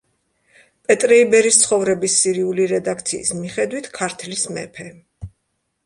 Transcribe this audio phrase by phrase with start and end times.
[0.87, 4.93] პეტრე იბერის ცხოვრების სირიული რედაქციის მიხედვით, ქართლის მეფე.